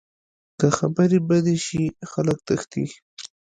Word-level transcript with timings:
که 0.59 0.67
خبرې 0.77 1.19
بدې 1.29 1.55
شي، 1.65 1.83
خلک 2.11 2.37
تښتي 2.47 2.85